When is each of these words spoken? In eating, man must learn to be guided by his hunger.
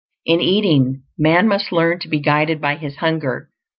In 0.25 0.41
eating, 0.41 1.03
man 1.15 1.47
must 1.47 1.71
learn 1.71 1.99
to 1.99 2.07
be 2.07 2.19
guided 2.19 2.59
by 2.59 2.75
his 2.75 2.95
hunger. 2.95 3.51